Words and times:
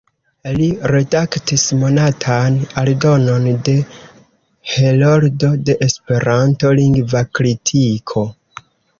Li 0.59 0.67
redaktis 0.91 1.65
monatan 1.81 2.55
aldonon 2.83 3.43
de 3.67 3.75
"Heroldo 4.71 5.49
de 5.67 5.75
Esperanto: 5.89 6.71
Lingva 6.79 7.21
Kritiko. 7.41 8.25